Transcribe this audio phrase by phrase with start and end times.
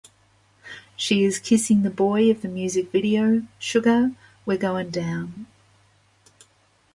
[0.95, 4.13] She is kissing the boy of the music video "Sugar,
[4.47, 5.45] We're Goin Down".